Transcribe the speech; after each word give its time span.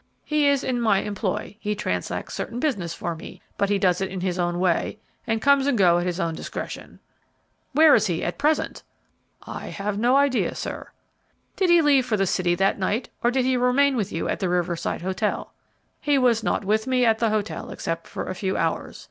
He 0.23 0.47
is 0.47 0.63
in 0.63 0.81
my 0.81 1.01
employ, 1.01 1.57
he 1.59 1.75
transacts 1.75 2.33
certain 2.33 2.59
business 2.59 2.91
for 2.91 3.13
me, 3.15 3.39
but 3.55 3.69
he 3.69 3.77
does 3.77 4.01
it 4.01 4.09
in 4.09 4.21
his 4.21 4.39
own 4.39 4.57
way, 4.59 4.97
and 5.27 5.43
comes 5.43 5.67
and 5.67 5.77
goes 5.77 5.99
at 6.01 6.07
his 6.07 6.19
own 6.19 6.33
discretion." 6.33 6.99
"Where 7.73 7.93
is 7.93 8.07
he 8.07 8.23
at 8.23 8.39
present?" 8.39 8.81
"I 9.43 9.67
have 9.67 9.99
no 9.99 10.15
idea, 10.15 10.55
sir." 10.55 10.87
"Did 11.55 11.69
he 11.69 11.83
leave 11.83 12.07
for 12.07 12.17
the 12.17 12.25
city 12.25 12.55
that 12.55 12.79
night, 12.79 13.09
or 13.23 13.29
did 13.29 13.45
he 13.45 13.57
remain 13.57 13.95
with 13.95 14.11
you 14.11 14.27
at 14.27 14.39
the 14.39 14.49
Riverside 14.49 15.03
Hotel?" 15.03 15.53
"He 15.99 16.17
was 16.17 16.41
not 16.43 16.65
with 16.65 16.87
me 16.87 17.05
at 17.05 17.19
the 17.19 17.29
hotel 17.29 17.69
except 17.69 18.07
for 18.07 18.27
a 18.27 18.33
few 18.33 18.57
hours. 18.57 18.99